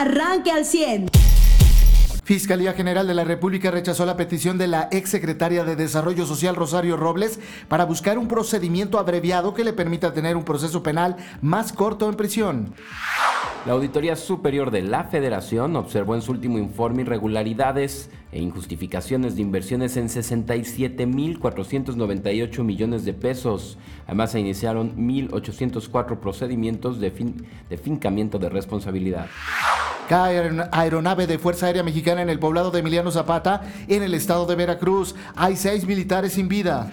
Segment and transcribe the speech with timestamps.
[0.00, 1.10] arranque al 100.
[2.26, 6.96] Fiscalía General de la República rechazó la petición de la exsecretaria de Desarrollo Social Rosario
[6.96, 7.38] Robles
[7.68, 12.16] para buscar un procedimiento abreviado que le permita tener un proceso penal más corto en
[12.16, 12.74] prisión.
[13.64, 19.42] La Auditoría Superior de la Federación observó en su último informe irregularidades e injustificaciones de
[19.42, 23.78] inversiones en 67.498 millones de pesos.
[24.06, 29.28] Además, se iniciaron 1.804 procedimientos de, fin de fincamiento de responsabilidad.
[30.08, 34.46] Cae aeronave de Fuerza Aérea Mexicana en el poblado de Emiliano Zapata, en el estado
[34.46, 35.16] de Veracruz.
[35.34, 36.92] Hay seis militares sin vida.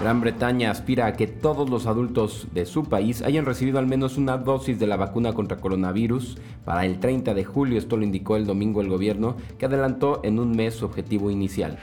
[0.00, 4.16] Gran Bretaña aspira a que todos los adultos de su país hayan recibido al menos
[4.16, 7.78] una dosis de la vacuna contra coronavirus para el 30 de julio.
[7.78, 11.78] Esto lo indicó el domingo el gobierno, que adelantó en un mes su objetivo inicial.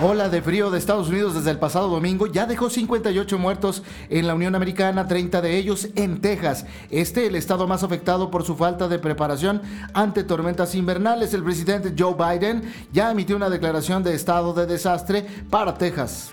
[0.00, 4.26] Ola de frío de Estados Unidos desde el pasado domingo ya dejó 58 muertos en
[4.26, 6.66] la Unión Americana, 30 de ellos en Texas.
[6.90, 9.60] Este el estado más afectado por su falta de preparación
[9.92, 11.34] ante tormentas invernales.
[11.34, 16.32] El presidente Joe Biden ya emitió una declaración de estado de desastre para Texas.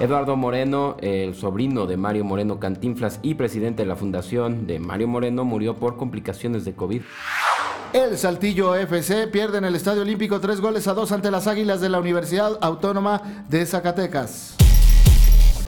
[0.00, 5.06] Eduardo Moreno, el sobrino de Mario Moreno Cantinflas y presidente de la fundación de Mario
[5.06, 7.02] Moreno, murió por complicaciones de COVID.
[7.94, 11.80] El Saltillo FC pierde en el Estadio Olímpico tres goles a dos ante las Águilas
[11.80, 14.56] de la Universidad Autónoma de Zacatecas.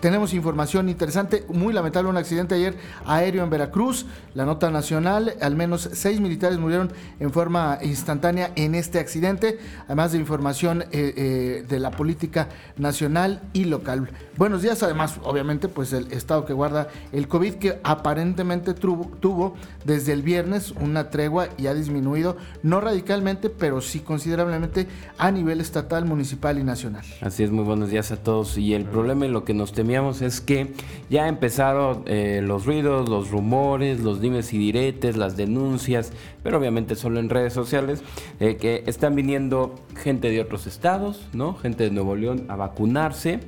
[0.00, 4.06] Tenemos información interesante, muy lamentable un accidente ayer aéreo en Veracruz.
[4.34, 10.12] La nota nacional, al menos seis militares murieron en forma instantánea en este accidente, además
[10.12, 14.10] de información eh, eh, de la política nacional y local.
[14.36, 20.12] Buenos días, además, obviamente, pues el estado que guarda el COVID, que aparentemente tuvo, desde
[20.12, 26.04] el viernes una tregua y ha disminuido, no radicalmente, pero sí considerablemente a nivel estatal,
[26.04, 27.04] municipal y nacional.
[27.22, 28.58] Así es, muy buenos días a todos.
[28.58, 29.72] Y el problema y lo que nos
[30.20, 30.72] es que
[31.10, 36.96] ya empezaron eh, los ruidos, los rumores, los dimes y diretes, las denuncias, pero obviamente
[36.96, 38.02] solo en redes sociales,
[38.40, 41.54] eh, que están viniendo gente de otros estados, ¿no?
[41.54, 43.40] Gente de Nuevo León a vacunarse.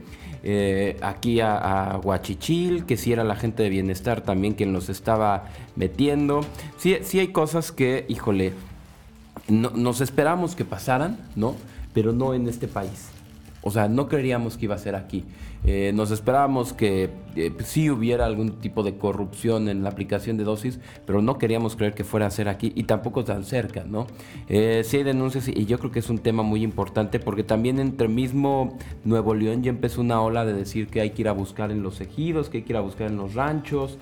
[0.45, 5.47] Eh, aquí a, Huachichil, que si era la gente de bienestar también quien los estaba
[5.75, 6.43] metiendo.
[6.77, 8.53] Sí, sí hay cosas que, híjole,
[9.49, 11.57] nos esperamos que pasaran, ¿no?
[11.93, 13.18] Pero no en este país.
[13.69, 15.27] O sea, no creeríamos que iba a ser aquí.
[15.67, 20.45] Eh, nos esperábamos que eh, sí hubiera algún tipo de corrupción en la aplicación de
[20.45, 24.07] dosis, pero no queríamos creer que fuera a ser aquí y tampoco tan cerca, ¿no?
[24.49, 27.79] Eh, sí hay denuncias y yo creo que es un tema muy importante porque también
[27.79, 31.33] entre mismo Nuevo León ya empezó una ola de decir que hay que ir a
[31.33, 33.99] buscar en los ejidos, que hay que ir a buscar en los ranchos,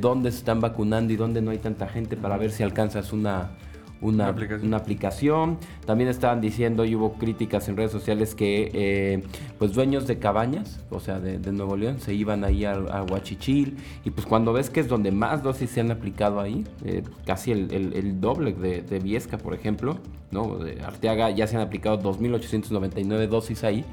[0.00, 3.50] dónde se están vacunando y dónde no hay tanta gente para ver si alcanzas una
[4.02, 4.28] una,
[4.76, 5.58] aplicación.
[5.86, 9.22] También estaban diciendo y hubo críticas en redes sociales que eh,
[9.58, 13.76] pues dueños de cabañas, o sea, de, Nuevo León, se iban ahí a, a, Huachichil
[14.04, 17.52] y pues cuando ves que es donde más dosis se han aplicado ahí, eh, casi
[17.52, 19.98] el, doble de, Viesca, por ejemplo,
[20.30, 20.58] ¿no?
[20.58, 23.84] De Arteaga ya se han aplicado 2.899 dosis ahí.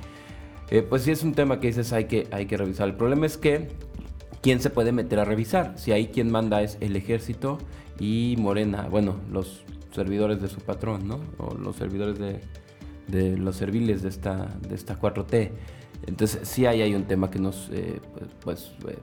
[0.72, 2.88] Eh, pues sí es un tema que dices hay que, hay que revisar.
[2.88, 3.70] El problema es que
[4.41, 5.74] ¿quién se puede meter a revisar?
[5.78, 7.58] Si ahí quien manda es el ejército
[8.00, 11.19] y Morena, bueno, los servidores de su patrón, ¿no?
[11.38, 15.51] O los servidores de, los serviles de esta, de esta 4T.
[16.07, 17.99] Entonces sí hay, hay un tema que nos, eh,
[18.41, 18.97] pues, eh,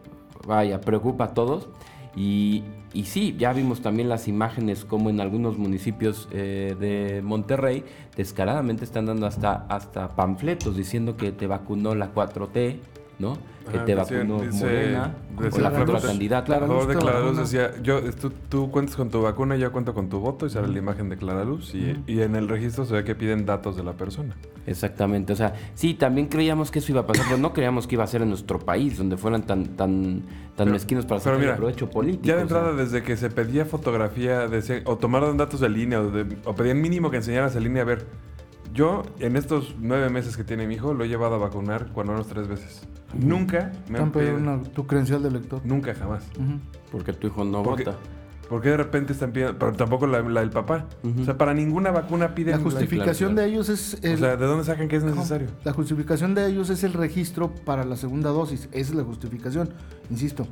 [0.47, 1.69] vaya, preocupa a todos.
[2.15, 2.65] Y,
[2.95, 7.85] y, sí, ya vimos también las imágenes como en algunos municipios eh, de Monterrey
[8.17, 12.79] descaradamente están dando hasta, hasta panfletos diciendo que te vacunó la 4T,
[13.19, 13.39] ¿no?
[13.71, 16.59] que te vacunó Morena o la otra candidata.
[16.59, 20.47] De Claraluz decía, yo, tú, tú, cuentas con tu vacuna, yo cuento con tu voto
[20.47, 23.45] y sale la imagen de Claraluz y, y, en el registro se ve que piden
[23.45, 24.37] datos de la persona.
[24.67, 27.95] Exactamente, o sea, sí, también creíamos que eso iba a pasar, pero no creíamos que
[27.97, 30.23] iba a ser en nuestro país, donde fueran tan tan
[30.57, 32.25] tan mezquinos para hacer provecho político.
[32.25, 36.11] Ya de entrada, desde que se pedía fotografía, decía, o tomaron datos de línea, o,
[36.45, 38.07] o pedían mínimo que enseñaras en línea, a ver,
[38.73, 42.13] yo, en estos nueve meses que tiene mi hijo, lo he llevado a vacunar cuando
[42.13, 42.87] menos tres veces.
[43.15, 45.61] Nunca me han pedido tu credencial de lector.
[45.65, 46.25] Nunca, jamás.
[46.91, 47.97] Porque tu hijo no vota.
[48.49, 50.87] Porque de repente están pidiendo, pero tampoco la, del papá.
[51.21, 52.59] O sea, para ninguna vacuna piden...
[52.59, 53.95] La justificación de ellos es...
[53.95, 55.49] o sea, ¿de dónde sacan que es necesario?
[55.65, 58.69] la justificación de ellos es el registro para la segunda dosis.
[58.73, 59.71] Esa es la justificación.
[60.11, 60.47] Insisto,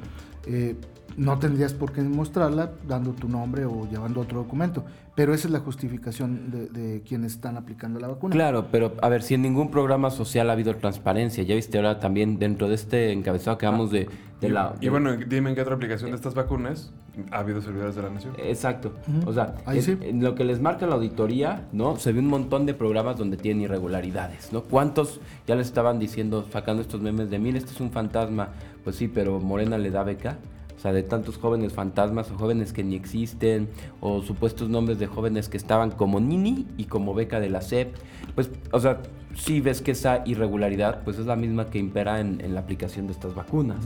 [0.47, 0.77] eh,
[1.17, 4.85] no tendrías por qué mostrarla dando tu nombre o llevando otro documento.
[5.15, 8.35] Pero esa es la justificación de, quienes están aplicando la vacuna.
[8.35, 12.01] Claro, pero a ver, si en ningún programa social ha habido transparencia, ya viste ahora
[12.01, 14.09] también dentro de este encabezado que vamos de,
[14.41, 14.75] la...
[14.81, 16.93] Y bueno, dime en qué otra aplicación de estas vacunas
[17.31, 18.35] ha habido servidores de la nación.
[18.39, 18.93] Exacto.
[19.25, 21.97] O sea, en, lo que les marca la auditoría, ¿no?
[21.97, 24.65] Se ve un montón de programas donde tienen irregularidades, ¿no?
[24.65, 28.49] ¿Cuántos ya les estaban diciendo, sacando estos memes de, mire, este es un fantasma?
[28.83, 30.39] Pues sí, pero Morena le da beca
[30.85, 33.71] sea, de tantos jóvenes fantasmas o jóvenes que ni existen,
[34.01, 37.95] o supuestos nombres de jóvenes que estaban como Nini y como beca de la SEP.
[38.35, 39.01] Pues, o sea,
[39.35, 43.07] si ves que esa irregularidad, pues es la misma que impera en, en la aplicación
[43.07, 43.83] de estas vacunas,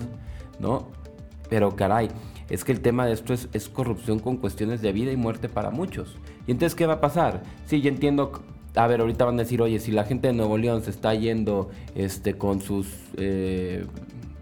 [0.59, 0.89] ¿no?
[1.49, 2.09] Pero caray,
[2.51, 5.49] es que el tema de esto es, es, corrupción con cuestiones de vida y muerte
[5.49, 6.17] para muchos.
[6.49, 7.45] ¿Y entonces qué va a pasar?
[7.65, 8.33] Sí, yo entiendo.
[8.75, 11.15] A ver, ahorita van a decir, oye, si la gente de Nuevo León se está
[11.15, 13.87] yendo este, con sus, eh,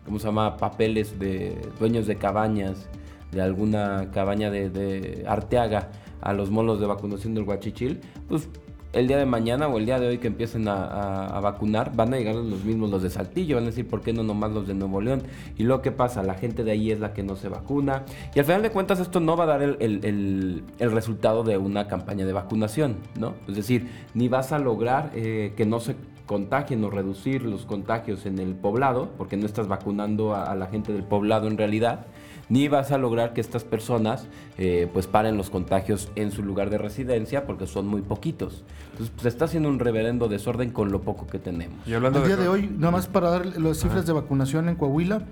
[0.06, 0.56] ¿cómo se llama?
[0.56, 2.88] Papeles de dueños de cabañas,
[3.32, 5.90] de alguna cabaña de, Arteaga,
[6.22, 8.48] a los molos de vacunación del Huachichil, pues
[8.92, 12.16] el día de mañana o el día de hoy que empiecen a, vacunar, van a
[12.16, 14.72] llegar los mismos los de Saltillo, van a decir, ¿por qué no nomás los de
[14.72, 15.22] Nuevo León?
[15.58, 16.22] Y luego, ¿qué pasa?
[16.22, 18.04] La gente de ahí es la que no se vacuna.
[18.34, 22.24] Y al final de cuentas, esto no va a dar el resultado de una campaña
[22.24, 23.34] de vacunación, ¿no?
[23.46, 25.94] Es decir, ni vas a lograr eh, que no se
[26.26, 30.66] contagien o reducir los contagios en el poblado, porque no estás vacunando a, a la
[30.66, 32.06] gente del poblado en realidad
[32.48, 34.26] ni vas a lograr que estas personas
[34.58, 38.64] eh, pues paren los contagios en su lugar de residencia porque son muy poquitos.
[38.92, 41.86] Entonces pues, se está haciendo un reverendo desorden con lo poco que tenemos.
[41.86, 44.06] Y hablando El día de, de hoy, nada más para dar las cifras Ajá.
[44.06, 45.22] de vacunación en Coahuila,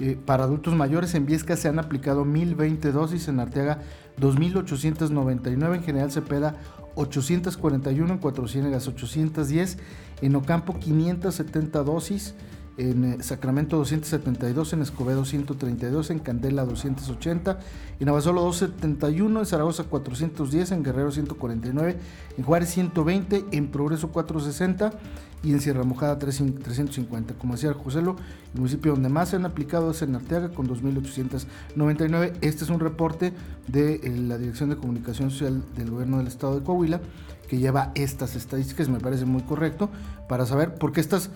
[0.00, 3.80] eh, para adultos mayores en Viesca se han aplicado 1020 dosis, en Arteaga
[4.18, 6.56] 2899, en General Cepeda
[6.96, 9.78] 841, en Cuatro Ciénegas 810,
[10.20, 12.34] en Ocampo 570 dosis,
[12.76, 17.58] en Sacramento 272, en Escobedo 132, en Candela 280,
[18.00, 21.96] en Abasolo 271, en Zaragoza 410, en Guerrero 149,
[22.36, 24.92] en Juárez 120, en Progreso 460
[25.44, 27.34] y en Sierra Mojada 350.
[27.34, 28.16] Como decía Joselo,
[28.54, 32.32] el municipio donde más se han aplicado es en Arteaga con 2.899.
[32.40, 33.32] Este es un reporte
[33.68, 37.00] de la Dirección de Comunicación Social del Gobierno del Estado de Coahuila
[37.48, 39.90] que lleva estas estadísticas, me parece muy correcto,
[40.28, 41.30] para saber por qué estas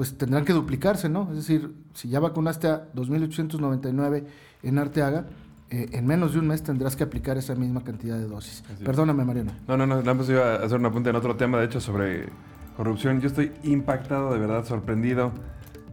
[0.00, 1.28] pues tendrán que duplicarse, ¿no?
[1.28, 4.24] Es decir, si ya vacunaste a 2.899
[4.62, 5.26] en Arteaga,
[5.68, 8.64] eh, en menos de un mes tendrás que aplicar esa misma cantidad de dosis.
[8.72, 9.52] Así Perdóname, Mariano.
[9.68, 11.82] No, no, no, nada más iba a hacer un apunte en otro tema, de hecho,
[11.82, 12.30] sobre
[12.78, 13.20] corrupción.
[13.20, 15.32] Yo estoy impactado, de verdad, sorprendido.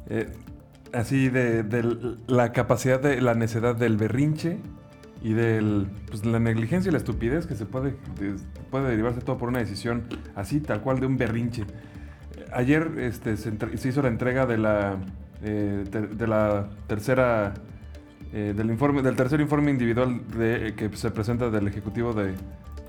[0.08, 0.32] Eh,
[0.94, 4.60] así de, de, la capacidad de la necedad del berrinche
[5.22, 8.38] y de pues, la negligencia y la estupidez que se puede, de,
[8.72, 11.66] puede derivarse todo por una decisión así, tal cual, de un berrinche
[12.54, 13.52] ayer este, se,
[13.88, 14.98] hizo la entrega de la,
[15.44, 17.54] eh, de la tercera
[18.34, 22.34] eh, del informe del tercer informe individual de, que se presenta del ejecutivo de,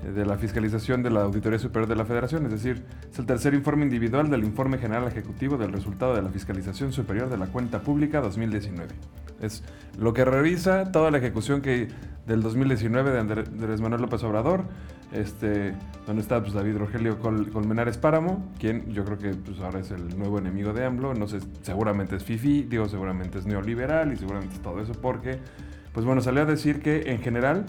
[0.03, 3.53] de, la fiscalización de la auditoría superior de la Federación, es decir, es el tercer
[3.53, 7.81] informe individual del informe general ejecutivo del resultado de la fiscalización superior de la cuenta
[7.81, 8.87] pública 2019.
[9.41, 9.63] Es
[9.97, 11.87] lo que revisa toda la ejecución que
[12.27, 14.65] del 2019 de Andrés Manuel López Obrador
[15.11, 15.73] este,
[16.05, 19.91] donde está pues, David Rogelio Col Colmenares Páramo, quien yo creo que pues, ahora es
[19.91, 21.13] el nuevo enemigo de AMLO.
[21.13, 25.39] No sé, seguramente es FIFI, digo, seguramente es neoliberal y seguramente es todo eso, porque,
[25.93, 27.65] pues bueno, salió a decir que en general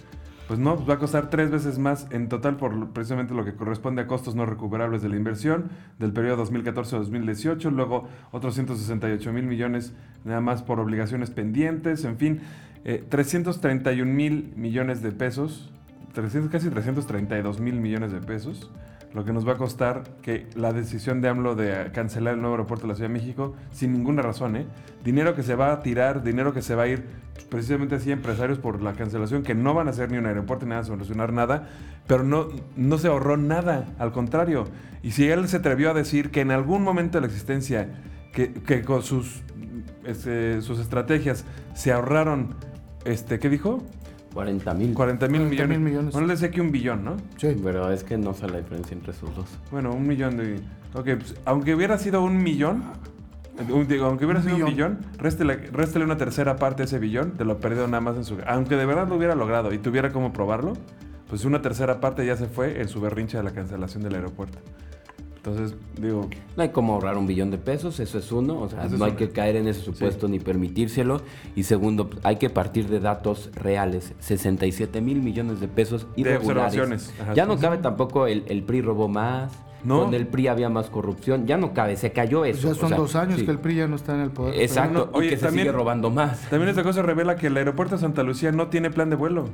[0.48, 4.00] pues no, va a costar tres veces más en total por precisamente lo que corresponde
[4.00, 9.92] a costos no recuperables de la inversión del periodo 2014-2018, luego otros 168 mil millones
[10.24, 12.40] nada más por obligaciones pendientes, en fin,
[12.86, 15.70] eh, 331 mil millones de pesos,
[16.14, 18.70] 300, casi 332 mil millones de pesos
[19.14, 22.54] lo que nos va a costar que la decisión de AMLO de cancelar el nuevo
[22.54, 24.66] aeropuerto de la Ciudad de México, sin ninguna razón, ¿eh?
[25.02, 27.04] Dinero que se va a tirar, dinero que se va a ir
[27.48, 30.70] precisamente así empresarios por la cancelación, que no van a hacer ni un aeropuerto ni
[30.70, 31.68] nada, solucionar nada,
[32.06, 34.66] pero no, no se ahorró nada, al contrario.
[35.02, 37.88] Y si él se atrevió a decir que en algún momento de la existencia,
[38.32, 39.42] que, que con sus,
[40.04, 42.54] este, sus estrategias se ahorraron,
[43.04, 43.82] este, ¿qué dijo?
[44.38, 44.94] 40 mil.
[44.94, 45.68] 40 mil 40 millones.
[45.80, 46.12] mil millones.
[46.12, 47.16] Bueno, le decía que un billón, ¿no?
[47.38, 47.56] Sí.
[47.60, 49.46] Pero es que no sé la diferencia entre esos dos.
[49.72, 50.60] Bueno, un millón de...
[50.94, 52.84] Ok, pues, aunque hubiera sido un millón,
[53.68, 54.98] un- digo, aunque hubiera Un sido un billón.
[55.00, 58.16] billón, réstele, réstele una tercera parte de ese billón, te lo ha perdido nada más
[58.16, 58.36] en su...
[58.46, 60.74] Aunque de verdad lo hubiera logrado y tuviera cómo probarlo,
[61.28, 64.58] pues una tercera parte ya se fue en su berrinche de la cancelación del aeropuerto.
[65.38, 68.60] Entonces, digo, No hay como ahorrar un billón de pesos, eso es uno.
[68.60, 71.22] O sea, no hay que caer en ese supuesto ni permitírselo.
[71.56, 74.12] Y segundo, hay que partir de datos reales.
[74.18, 76.64] 67 mil millones de pesos De irregulares.
[76.78, 77.14] observaciones.
[77.20, 77.62] Ajá, ya sí, no sí.
[77.62, 79.52] cabe tampoco el, el PRI robó más.
[79.84, 80.04] No.
[80.06, 81.46] Con el PRI había más corrupción.
[81.46, 82.66] Ya no cabe, se cayó Pues eso.
[82.68, 83.44] ya o son sea, dos años sí.
[83.44, 84.60] que el PRI ya no está en el poder.
[84.60, 86.40] Exacto, no, y que se sigue robando más.
[86.50, 89.44] También esta cosa revela que el aeropuerto de Santa Lucía no tiene plan de vuelo.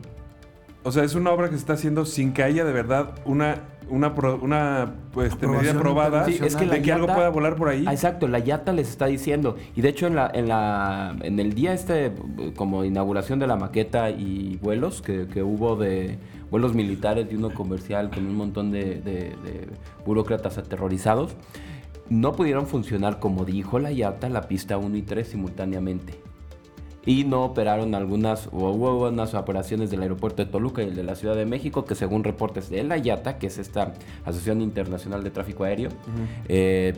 [0.87, 3.63] O sea, es una obra que se está haciendo sin que haya de verdad una,
[3.89, 6.27] una, pro- una pues, medida aprobada.
[6.27, 7.85] Sí, es que de que algo IATA- pueda volar por ahí.
[7.89, 9.57] Ah, Exacto, la YATA les está diciendo.
[9.75, 12.13] Y de hecho en la, en la, en el día este,
[12.55, 16.19] como inauguración de la maqueta y vuelos que, que hubo de
[16.51, 19.69] vuelos militares y uno comercial con un montón de, de- de
[20.05, 21.35] burócratas aterrorizados,
[22.11, 26.21] no pudieron funcionar como dijo la YATA la pista 1 y 3 simultáneamente.
[27.07, 31.03] Y no operaron algunas, o hubo unas operaciones del aeropuerto de Toluca y el de
[31.03, 33.93] la Ciudad de México, que según reportes de la IATA, que es esta
[34.25, 35.91] Asociación Internacional de Tráfico Aéreo,
[36.49, 36.95] eh,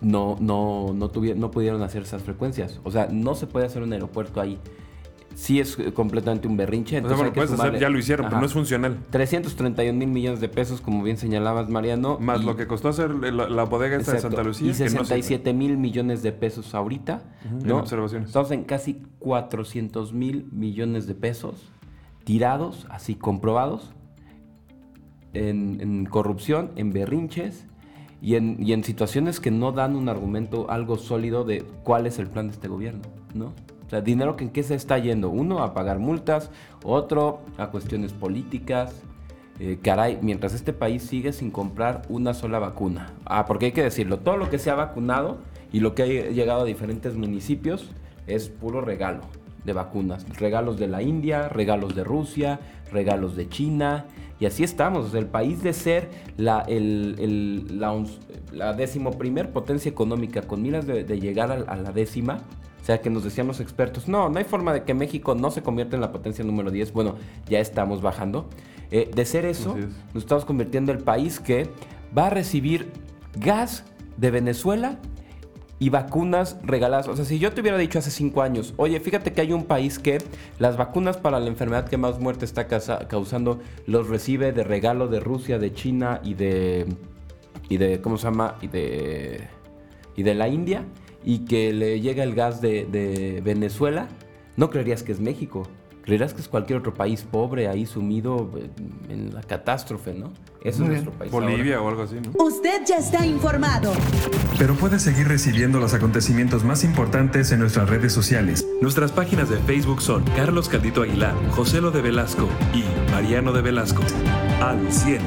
[0.00, 2.80] no, no, no, no pudieron hacer esas frecuencias.
[2.84, 4.58] O sea, no se puede hacer un aeropuerto ahí.
[5.38, 6.96] Sí es eh, completamente un berrinche.
[6.96, 8.40] o sea, entonces bueno, hay que hacer, ya lo hicieron, pero Ajá.
[8.40, 8.98] no es funcional.
[9.10, 12.18] 331 mil millones de pesos, como bien señalabas, Mariano.
[12.18, 14.72] Más y- lo que costó hacer la, la bodega esta de Exacto, Santa Lucía.
[14.72, 15.04] Y que no sirve.
[15.04, 17.22] 67 mil millones de pesos ahorita.
[17.46, 17.76] Ujú, en ¿no?
[17.78, 18.26] observaciones.
[18.30, 21.70] Estamos en casi 400 mil millones de pesos
[22.24, 23.92] tirados, así comprobados,
[25.34, 27.64] en, en corrupción, en berrinches
[28.20, 32.18] y en, y en situaciones que no dan un argumento algo sólido de cuál es
[32.18, 33.02] el plan de este gobierno,
[33.34, 33.52] ¿no?
[33.88, 35.30] O sea, dinero que en qué se está yendo.
[35.30, 36.50] Uno, a pagar multas,
[36.84, 39.02] otro, a cuestiones políticas.
[39.60, 43.14] Eh, caray, mientras este país sigue sin comprar una sola vacuna.
[43.24, 45.38] Ah, porque hay que decirlo, todo lo que se ha vacunado
[45.72, 47.90] y lo que ha llegado a diferentes municipios
[48.26, 49.22] es puro regalo
[49.64, 50.26] de vacunas.
[50.38, 52.60] Regalos de la India, regalos de Rusia,
[52.92, 54.04] regalos de China.
[54.38, 55.14] Y así estamos.
[55.14, 57.66] El país de ser la, el,
[58.76, 62.42] décimo primer potencia económica con miras de, llegar a la décima.
[62.88, 65.50] O sea, que nos decían los expertos, no, no hay forma de que México no
[65.50, 66.94] se convierta en la potencia número 10.
[66.94, 67.16] Bueno,
[67.46, 68.48] ya estamos bajando.
[68.90, 69.84] Eh, de ser eso, es.
[70.14, 71.68] nos estamos convirtiendo en el país que
[72.16, 72.90] va a recibir
[73.36, 73.84] gas
[74.16, 74.96] de Venezuela
[75.78, 77.08] y vacunas regaladas.
[77.08, 79.64] O sea, si yo te hubiera dicho hace cinco años, oye, fíjate que hay un
[79.64, 80.16] país que
[80.58, 85.08] las vacunas para la enfermedad que más muerte está causa- causando los recibe de regalo
[85.08, 86.86] de Rusia, de China y de
[87.68, 88.54] y de ¿cómo se llama?
[88.62, 89.46] y de
[90.16, 90.86] y de la India
[91.28, 94.08] y que le llega el gas de, de Venezuela,
[94.56, 95.68] no creerías que es México.
[96.02, 100.32] Creerás que es cualquier otro país pobre ahí sumido en- en la catástrofe, ¿no?
[100.64, 101.30] Eso es nuestro país.
[101.30, 101.50] ahora.
[101.50, 102.42] Bolivia o algo así, ¿no?
[102.42, 103.92] Usted ya está informado.
[104.58, 108.66] Pero puedes seguir recibiendo los acontecimientos más importantes en nuestras redes sociales.
[108.80, 113.60] Nuestras páginas de Facebook son Carlos Caldito Aguilar, José Lo de Velasco y Mariano de
[113.60, 114.02] Velasco.
[114.62, 115.20] Al 100.